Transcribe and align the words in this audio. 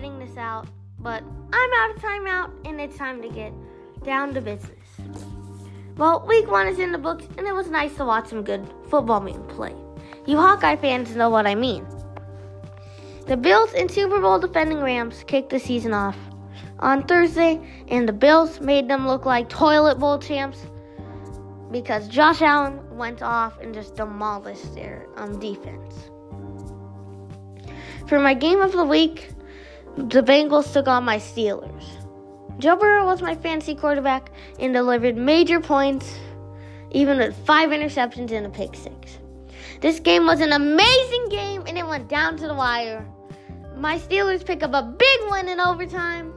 getting 0.00 0.20
this 0.20 0.36
out, 0.36 0.64
but 1.00 1.24
I'm 1.52 1.70
out 1.72 1.96
of 1.96 2.00
timeout 2.00 2.50
and 2.64 2.80
it's 2.80 2.96
time 2.96 3.20
to 3.20 3.28
get 3.28 3.52
down 4.04 4.32
to 4.32 4.40
business. 4.40 4.78
Well, 5.96 6.24
week 6.24 6.48
one 6.48 6.68
is 6.68 6.78
in 6.78 6.92
the 6.92 6.98
books, 6.98 7.26
and 7.36 7.48
it 7.48 7.52
was 7.52 7.68
nice 7.68 7.96
to 7.96 8.04
watch 8.04 8.28
some 8.28 8.44
good 8.44 8.64
football 8.88 9.18
being 9.18 9.42
played. 9.48 9.74
You 10.24 10.36
Hawkeye 10.36 10.76
fans 10.76 11.16
know 11.16 11.28
what 11.30 11.48
I 11.48 11.56
mean. 11.56 11.84
The 13.26 13.36
Bills 13.36 13.72
and 13.74 13.90
Super 13.90 14.20
Bowl 14.20 14.38
defending 14.38 14.78
Rams 14.78 15.24
kicked 15.26 15.50
the 15.50 15.58
season 15.58 15.92
off 15.92 16.16
on 16.78 17.02
Thursday, 17.02 17.60
and 17.88 18.08
the 18.08 18.12
Bills 18.12 18.60
made 18.60 18.86
them 18.86 19.04
look 19.04 19.26
like 19.26 19.48
toilet 19.48 19.98
bowl 19.98 20.20
champs 20.20 20.64
because 21.72 22.06
Josh 22.06 22.40
Allen 22.40 22.96
went 22.96 23.20
off 23.20 23.58
and 23.60 23.74
just 23.74 23.96
demolished 23.96 24.76
their 24.76 25.08
um, 25.16 25.40
defense. 25.40 26.08
For 28.06 28.20
my 28.20 28.34
game 28.34 28.60
of 28.60 28.70
the 28.70 28.84
week, 28.84 29.30
the 29.98 30.22
Bengals 30.22 30.72
took 30.72 30.86
on 30.86 31.04
my 31.04 31.16
Steelers. 31.18 31.84
Joe 32.58 32.76
Burrow 32.76 33.04
was 33.04 33.20
my 33.20 33.34
fantasy 33.34 33.74
quarterback 33.74 34.30
and 34.60 34.72
delivered 34.72 35.16
major 35.16 35.60
points, 35.60 36.14
even 36.92 37.18
with 37.18 37.36
five 37.44 37.70
interceptions 37.70 38.30
and 38.30 38.46
a 38.46 38.48
pick 38.48 38.76
six. 38.76 39.18
This 39.80 39.98
game 39.98 40.24
was 40.24 40.40
an 40.40 40.52
amazing 40.52 41.28
game 41.30 41.64
and 41.66 41.76
it 41.76 41.84
went 41.84 42.08
down 42.08 42.36
to 42.36 42.46
the 42.46 42.54
wire. 42.54 43.04
My 43.76 43.98
Steelers 43.98 44.46
pick 44.46 44.62
up 44.62 44.72
a 44.72 44.82
big 44.82 45.20
win 45.30 45.48
in 45.48 45.58
overtime, 45.58 46.32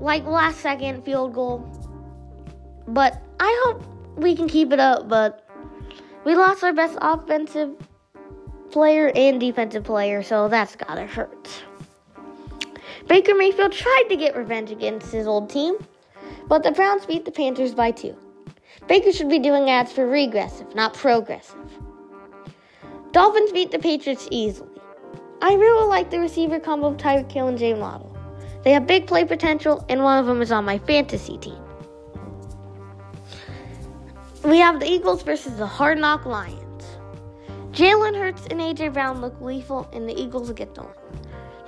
like 0.00 0.24
last 0.24 0.60
second 0.60 1.04
field 1.04 1.34
goal. 1.34 1.58
But 2.86 3.22
I 3.38 3.62
hope 3.64 3.84
we 4.16 4.34
can 4.34 4.48
keep 4.48 4.72
it 4.72 4.80
up, 4.80 5.06
but 5.06 5.46
we 6.24 6.34
lost 6.34 6.64
our 6.64 6.72
best 6.72 6.96
offensive 7.02 7.76
player 8.70 9.12
and 9.14 9.38
defensive 9.38 9.84
player, 9.84 10.22
so 10.22 10.48
that's 10.48 10.76
gotta 10.76 11.06
hurt. 11.06 11.67
Baker 13.06 13.34
Mayfield 13.34 13.72
tried 13.72 14.04
to 14.08 14.16
get 14.16 14.36
revenge 14.36 14.70
against 14.70 15.12
his 15.12 15.26
old 15.26 15.48
team, 15.48 15.76
but 16.48 16.62
the 16.62 16.72
Browns 16.72 17.06
beat 17.06 17.24
the 17.24 17.30
Panthers 17.30 17.74
by 17.74 17.90
two. 17.90 18.16
Baker 18.86 19.12
should 19.12 19.28
be 19.28 19.38
doing 19.38 19.70
ads 19.70 19.92
for 19.92 20.06
regressive, 20.06 20.74
not 20.74 20.94
progressive. 20.94 21.56
Dolphins 23.12 23.52
beat 23.52 23.70
the 23.70 23.78
Patriots 23.78 24.28
easily. 24.30 24.68
I 25.40 25.54
really 25.54 25.86
like 25.86 26.10
the 26.10 26.18
receiver 26.18 26.58
combo 26.58 26.88
of 26.88 26.96
Tyreek 26.96 27.30
Hill 27.30 27.48
and 27.48 27.58
Jay 27.58 27.74
Waddle. 27.74 28.16
They 28.64 28.72
have 28.72 28.86
big 28.86 29.06
play 29.06 29.24
potential, 29.24 29.84
and 29.88 30.02
one 30.02 30.18
of 30.18 30.26
them 30.26 30.42
is 30.42 30.50
on 30.50 30.64
my 30.64 30.78
fantasy 30.78 31.38
team. 31.38 31.62
We 34.44 34.58
have 34.58 34.80
the 34.80 34.86
Eagles 34.86 35.22
versus 35.22 35.56
the 35.56 35.66
Hard 35.66 35.98
Knock 35.98 36.26
Lions. 36.26 36.84
Jalen 37.72 38.16
Hurts 38.16 38.46
and 38.50 38.60
AJ 38.60 38.92
Brown 38.92 39.20
look 39.20 39.40
lethal, 39.40 39.88
and 39.92 40.08
the 40.08 40.20
Eagles 40.20 40.50
get 40.52 40.74
the 40.74 40.82
win. 40.82 40.92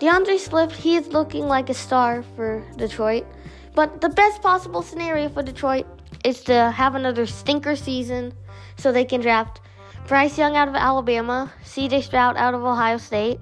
D'Andre 0.00 0.38
Swift, 0.38 0.74
he 0.74 0.96
is 0.96 1.08
looking 1.08 1.46
like 1.46 1.68
a 1.68 1.74
star 1.74 2.22
for 2.34 2.64
Detroit, 2.78 3.26
but 3.74 4.00
the 4.00 4.08
best 4.08 4.40
possible 4.40 4.80
scenario 4.80 5.28
for 5.28 5.42
Detroit 5.42 5.86
is 6.24 6.42
to 6.44 6.70
have 6.70 6.94
another 6.94 7.26
stinker 7.26 7.76
season 7.76 8.32
so 8.78 8.92
they 8.92 9.04
can 9.04 9.20
draft 9.20 9.60
Bryce 10.08 10.38
Young 10.38 10.56
out 10.56 10.68
of 10.68 10.74
Alabama, 10.74 11.52
CJ 11.64 12.02
Stroud 12.02 12.38
out 12.38 12.54
of 12.54 12.64
Ohio 12.64 12.96
State, 12.96 13.40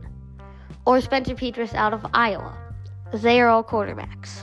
or 0.84 1.00
Spencer 1.00 1.37
Petras 1.37 1.75
out 1.75 1.95
of 1.95 2.05
Iowa. 2.12 2.59
They 3.15 3.41
are 3.41 3.48
all 3.48 3.62
quarterbacks. 3.62 4.41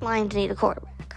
Lions 0.00 0.34
need 0.34 0.50
a 0.50 0.56
quarterback. 0.56 1.14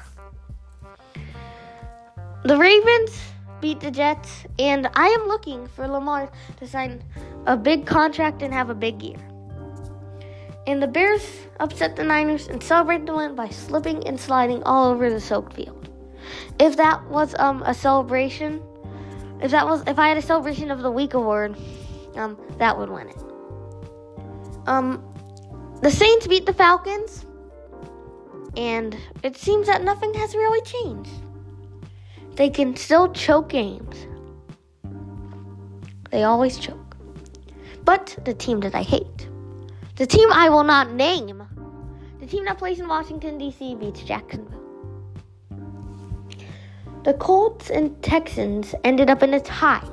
The 2.44 2.58
Ravens 2.58 3.20
beat 3.60 3.80
the 3.80 3.90
Jets, 3.90 4.46
and 4.60 4.88
I 4.94 5.08
am 5.08 5.28
looking 5.28 5.66
for 5.66 5.88
Lamar 5.88 6.32
to 6.58 6.68
sign 6.68 7.04
a 7.48 7.58
big 7.58 7.88
contract 7.88 8.44
and 8.44 8.54
have 8.54 8.70
a 8.70 8.76
big 8.76 9.02
year. 9.02 9.18
And 10.68 10.84
the 10.84 10.88
Bears 10.88 11.26
upset 11.60 11.96
the 11.96 12.04
Niners 12.04 12.48
and 12.48 12.62
celebrate 12.62 13.06
the 13.06 13.16
win 13.16 13.36
by 13.36 13.50
slipping 13.50 14.06
and 14.08 14.20
sliding 14.20 14.62
all 14.64 14.92
over 14.92 15.10
the 15.10 15.20
soaked 15.20 15.54
field. 15.54 15.90
If 16.60 16.78
that 16.78 17.04
was 17.10 17.34
um, 17.40 17.64
a 17.64 17.74
celebration, 17.74 18.62
if 19.42 19.52
that 19.52 19.66
was 19.66 19.82
if 19.88 19.98
I 19.98 20.10
had 20.10 20.18
a 20.18 20.22
celebration 20.22 20.70
of 20.70 20.82
the 20.82 20.92
week 20.92 21.14
award, 21.14 21.58
um, 22.16 22.38
that 22.60 22.78
would 22.78 22.90
win 22.90 23.10
it. 23.10 23.24
Um, 24.68 25.02
the 25.82 25.90
Saints 25.90 26.28
beat 26.28 26.46
the 26.46 26.54
Falcons, 26.54 27.26
and 28.58 28.96
it 29.24 29.38
seems 29.38 29.68
that 29.68 29.84
nothing 29.84 30.14
has 30.14 30.36
really 30.36 30.62
changed 30.62 31.12
they 32.38 32.50
can 32.52 32.76
still 32.76 33.12
choke 33.12 33.50
games. 33.50 34.08
They 36.12 36.24
always 36.24 36.58
choke. 36.58 36.96
But 37.84 38.16
the 38.26 38.34
team 38.34 38.60
that 38.62 38.76
I 38.76 38.84
hate, 38.84 39.28
the 39.98 40.06
team 40.06 40.32
I 40.32 40.50
will 40.50 40.64
not 40.64 40.94
name, 40.94 41.44
the 42.20 42.28
team 42.28 42.46
that 42.46 42.58
plays 42.58 42.80
in 42.80 42.88
Washington, 42.88 43.38
D.C. 43.38 43.76
beats 43.76 44.02
Jacksonville. 44.04 44.64
The 47.04 47.14
Colts 47.16 47.70
and 47.70 48.02
Texans 48.04 48.76
ended 48.84 49.10
up 49.10 49.24
in 49.24 49.34
a 49.34 49.40
tie. 49.40 49.88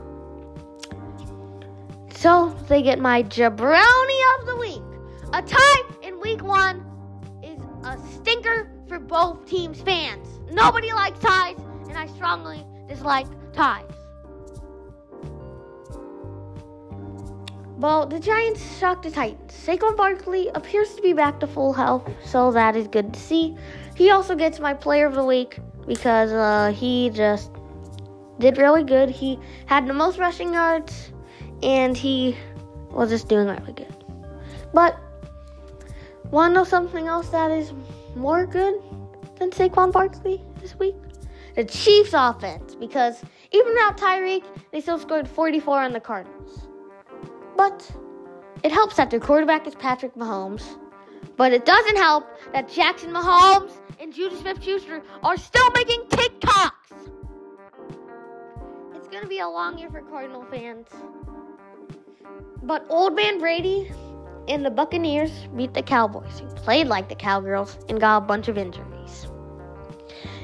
So 2.11 2.57
they 2.69 2.83
get 2.83 2.99
my 2.99 3.23
jabroni 3.23 4.39
of 4.39 4.47
the 4.47 4.57
week. 4.59 4.83
A 5.33 5.43
tie 5.43 5.83
in 6.03 6.21
week 6.21 6.43
one 6.43 6.85
is 7.43 7.59
a 7.85 7.99
stinker 8.15 8.71
for 8.89 8.99
both 8.99 9.47
teams' 9.47 9.81
fans. 9.81 10.27
Nobody 10.51 10.93
likes 10.93 11.19
ties 11.19 11.57
and 11.89 11.97
I 11.97 12.07
strongly 12.09 12.65
dislike 12.89 13.27
ties. 13.53 13.85
Well, 17.77 18.07
the 18.07 18.21
Giants 18.21 18.79
shocked 18.79 19.03
the 19.03 19.11
Titans. 19.11 19.53
Saquon 19.53 19.97
Barkley 19.97 20.49
appears 20.55 20.95
to 20.95 21.03
be 21.03 21.13
back 21.13 21.41
to 21.41 21.47
full 21.47 21.73
health, 21.73 22.09
so 22.25 22.53
that 22.53 22.77
is 22.77 22.87
good 22.87 23.13
to 23.13 23.21
see. 23.21 23.57
He 23.97 24.11
also 24.11 24.35
gets 24.35 24.61
my 24.61 24.75
player 24.75 25.07
of 25.07 25.15
the 25.15 25.25
week 25.25 25.59
because 25.87 26.31
uh, 26.33 26.73
he 26.73 27.11
just 27.11 27.51
did 28.39 28.59
really 28.59 28.85
good. 28.85 29.11
He 29.11 29.39
had 29.67 29.87
the 29.89 29.93
most 29.93 30.19
rushing 30.19 30.55
yards, 30.55 31.13
and 31.63 31.97
he 31.97 32.37
was 32.91 33.11
just 33.11 33.29
doing 33.29 33.49
really 33.49 33.73
good. 33.73 33.95
But, 34.73 34.97
want 36.31 36.51
to 36.51 36.55
know 36.61 36.65
something 36.65 37.09
else 37.09 37.29
that 37.31 37.51
is 37.51 37.73
more 38.15 38.47
good 38.47 38.75
than 39.37 39.51
Saquon 39.51 39.91
Barkley 39.91 40.41
this 40.61 40.79
week? 40.79 40.95
the 41.55 41.65
Chiefs 41.65 42.11
offense 42.13 42.75
because 42.75 43.23
even 43.53 43.73
without 43.73 43.97
Tyreek, 43.97 44.45
they 44.73 44.81
still 44.81 44.99
scored 44.99 45.29
44 45.29 45.83
on 45.83 45.93
the 45.93 46.01
Cardinals. 46.01 46.64
But 47.65 47.91
it 48.63 48.73
helps 48.73 48.97
that 48.97 49.09
their 49.11 49.21
quarterback 49.21 49.67
is 49.67 49.75
Patrick 49.75 50.15
Mahomes. 50.17 50.79
But 51.39 51.55
it 51.55 51.65
doesn't 51.65 51.97
help 51.97 52.27
that 52.53 52.69
Jackson 52.69 53.11
Mahomes 53.11 53.71
and 53.99 54.13
Juju 54.13 54.37
Smith 54.37 54.63
Schuster 54.63 55.03
are 55.23 55.39
still 55.39 55.71
making 55.71 56.03
TikToks. 56.11 56.71
It's 58.95 59.09
going 59.09 59.23
to 59.23 59.29
be 59.29 59.39
a 59.39 59.49
long 59.49 59.79
year 59.79 59.89
for 59.89 60.03
Cardinal 60.03 60.45
fans. 60.51 60.89
But 62.63 62.85
Old 62.91 63.17
Man 63.17 63.39
Brady 63.39 63.91
and 64.47 64.63
the 64.63 64.71
Buccaneers 64.71 65.33
beat 65.57 65.73
the 65.73 65.83
Cowboys, 65.83 66.41
who 66.41 66.47
played 66.49 66.89
like 66.89 67.09
the 67.09 67.15
Cowgirls 67.15 67.79
and 67.89 67.99
got 67.99 68.19
a 68.19 68.27
bunch 68.27 68.49
of 68.49 68.59
injuries. 68.59 69.27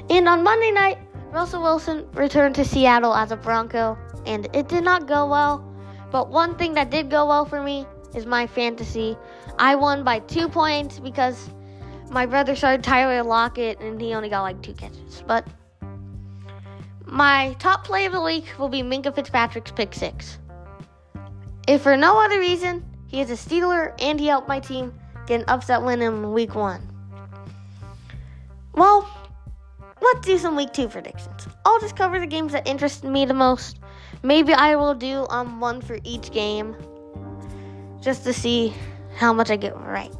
And 0.09 0.27
on 0.27 0.41
Monday 0.43 0.71
night, 0.71 0.97
Russell 1.29 1.61
Wilson 1.61 2.09
returned 2.13 2.55
to 2.55 2.65
Seattle 2.65 3.13
as 3.13 3.31
a 3.31 3.37
Bronco, 3.37 3.95
and 4.25 4.47
it 4.55 4.67
did 4.67 4.83
not 4.83 5.07
go 5.07 5.27
well. 5.27 5.70
But 6.11 6.29
one 6.29 6.55
thing 6.57 6.73
that 6.73 6.89
did 6.89 7.09
go 7.09 7.25
well 7.25 7.45
for 7.45 7.63
me 7.63 7.87
is 8.13 8.25
my 8.25 8.45
fantasy. 8.45 9.17
I 9.57 9.75
won 9.75 10.03
by 10.03 10.19
two 10.19 10.49
points 10.49 10.99
because 10.99 11.49
my 12.09 12.25
brother 12.25 12.55
started 12.55 12.83
Tyler 12.83 13.23
Lockett 13.23 13.79
and 13.79 13.99
he 13.99 14.13
only 14.13 14.29
got 14.29 14.41
like 14.41 14.61
two 14.61 14.73
catches. 14.73 15.23
But 15.25 15.47
my 17.05 17.55
top 17.59 17.85
play 17.85 18.05
of 18.05 18.11
the 18.11 18.21
week 18.21 18.45
will 18.59 18.69
be 18.69 18.81
Minkah 18.81 19.15
Fitzpatrick's 19.15 19.71
pick 19.71 19.93
six. 19.93 20.39
If 21.67 21.81
for 21.81 21.95
no 21.95 22.23
other 22.23 22.39
reason, 22.39 22.85
he 23.07 23.21
is 23.21 23.29
a 23.29 23.33
Steeler 23.33 23.93
and 24.01 24.19
he 24.19 24.27
helped 24.27 24.47
my 24.47 24.59
team 24.59 24.93
get 25.27 25.41
an 25.41 25.45
upset 25.47 25.81
win 25.81 26.01
in 26.01 26.33
week 26.33 26.55
one. 26.55 26.87
Well, 28.73 29.07
let's 30.01 30.25
do 30.25 30.37
some 30.37 30.55
week 30.55 30.73
two 30.73 30.87
predictions. 30.87 31.47
I'll 31.65 31.79
just 31.79 31.95
cover 31.95 32.19
the 32.19 32.27
games 32.27 32.53
that 32.53 32.67
interest 32.67 33.03
me 33.03 33.25
the 33.25 33.33
most. 33.33 33.80
Maybe 34.23 34.53
I 34.53 34.75
will 34.75 34.93
do 34.93 35.25
um 35.29 35.59
one 35.59 35.81
for 35.81 35.97
each 36.03 36.31
game 36.31 36.75
just 38.01 38.23
to 38.23 38.33
see 38.33 38.73
how 39.15 39.33
much 39.33 39.49
I 39.49 39.57
get 39.57 39.75
right. 39.77 40.13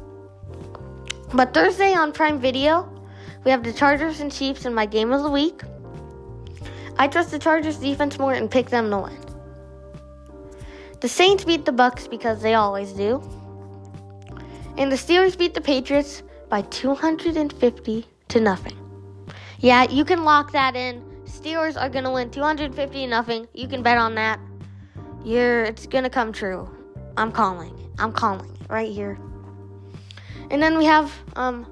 But 1.34 1.54
Thursday 1.54 1.94
on 1.94 2.12
Prime 2.12 2.38
Video, 2.38 2.88
we 3.44 3.50
have 3.50 3.62
the 3.62 3.72
Chargers 3.72 4.20
and 4.20 4.30
Chiefs 4.30 4.66
in 4.66 4.74
my 4.74 4.86
game 4.86 5.12
of 5.12 5.22
the 5.22 5.30
week. 5.30 5.62
I 6.98 7.08
trust 7.08 7.30
the 7.30 7.38
Chargers 7.38 7.78
defense 7.78 8.18
more 8.18 8.34
and 8.34 8.50
pick 8.50 8.68
them 8.70 8.90
to 8.90 8.98
win. 8.98 9.18
The 11.00 11.08
Saints 11.08 11.44
beat 11.44 11.64
the 11.64 11.72
Bucks 11.72 12.06
because 12.06 12.42
they 12.42 12.54
always 12.54 12.92
do. 12.92 13.20
And 14.76 14.90
the 14.90 14.96
Steelers 14.96 15.36
beat 15.36 15.54
the 15.54 15.60
Patriots 15.60 16.22
by 16.48 16.62
250 16.62 18.06
to 18.28 18.40
nothing. 18.40 18.78
Yeah, 19.58 19.88
you 19.90 20.04
can 20.04 20.24
lock 20.24 20.52
that 20.52 20.76
in. 20.76 21.02
Steelers 21.32 21.80
are 21.80 21.88
gonna 21.88 22.12
win 22.12 22.30
250 22.30 23.06
nothing. 23.06 23.48
You 23.54 23.66
can 23.66 23.82
bet 23.82 23.96
on 23.96 24.14
that. 24.16 24.38
You're 25.24 25.64
it's 25.64 25.86
gonna 25.86 26.10
come 26.10 26.30
true. 26.30 26.68
I'm 27.16 27.32
calling. 27.32 27.74
I'm 27.98 28.12
calling 28.12 28.54
right 28.68 28.92
here. 28.92 29.18
And 30.50 30.62
then 30.62 30.76
we 30.76 30.84
have 30.84 31.10
um, 31.34 31.66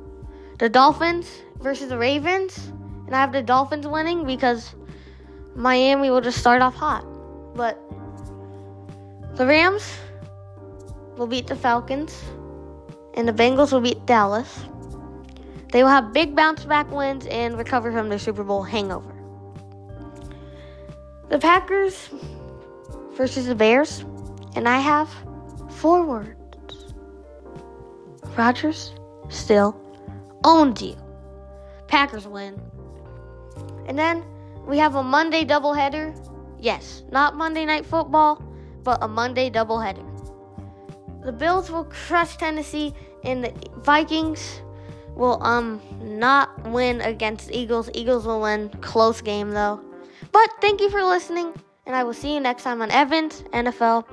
the 0.59 0.71
Dolphins 0.71 1.43
versus 1.61 1.91
the 1.91 1.99
Ravens. 1.99 2.73
And 3.07 3.15
I 3.15 3.21
have 3.21 3.33
the 3.33 3.43
Dolphins 3.43 3.87
winning 3.87 4.25
because 4.25 4.75
Miami 5.55 6.09
will 6.09 6.23
just 6.23 6.39
start 6.39 6.63
off 6.63 6.75
hot. 6.75 7.05
But 7.55 7.79
the 9.37 9.47
Rams 9.47 9.93
will 11.19 11.27
beat 11.27 11.47
the 11.47 11.57
Falcons. 11.57 12.19
And 13.13 13.29
the 13.29 13.33
Bengals 13.33 13.73
will 13.73 13.83
beat 13.83 14.07
Dallas. 14.07 14.65
They 15.71 15.83
will 15.83 15.91
have 15.91 16.15
big 16.15 16.35
bounce 16.35 16.65
back 16.65 16.91
wins 16.91 17.27
and 17.27 17.59
recover 17.59 17.93
from 17.93 18.09
their 18.09 18.19
Super 18.19 18.43
Bowl 18.43 18.63
hangover. 18.63 19.20
The 21.31 21.39
Packers 21.39 22.11
versus 23.13 23.47
the 23.47 23.55
Bears, 23.55 24.05
and 24.57 24.69
I 24.69 24.81
have 24.81 25.09
four 25.71 26.05
words. 26.05 26.93
Rodgers 28.37 28.93
still 29.29 29.81
owns 30.45 30.83
you. 30.83 30.97
Packers 31.87 32.27
win. 32.27 32.61
And 33.87 33.97
then 33.97 34.25
we 34.67 34.77
have 34.79 34.97
a 34.97 35.05
Monday 35.05 35.45
doubleheader. 35.45 36.19
Yes, 36.59 37.05
not 37.13 37.37
Monday 37.37 37.65
night 37.65 37.87
football, 37.87 38.43
but 38.83 38.99
a 39.01 39.07
Monday 39.07 39.51
doubleheader. 39.51 40.05
The 41.25 41.31
Bills 41.31 41.71
will 41.71 41.85
crush 41.85 42.39
Tennessee, 42.39 42.93
and 43.23 43.45
the 43.45 43.55
Vikings 43.77 44.63
will 45.15 45.41
um 45.45 45.81
not 46.03 46.67
win 46.67 47.01
against 47.03 47.53
Eagles. 47.53 47.89
Eagles 47.95 48.27
will 48.27 48.41
win. 48.41 48.69
Close 48.81 49.21
game 49.21 49.53
though. 49.53 49.81
But 50.33 50.51
thank 50.61 50.81
you 50.81 50.91
for 50.91 51.03
listening, 51.03 51.53
and 51.87 51.97
I 51.97 52.05
will 52.05 52.15
see 52.15 52.35
you 52.35 52.41
next 52.41 52.63
time 52.63 52.83
on 52.83 52.91
Evans 52.91 53.43
NFL 53.53 54.05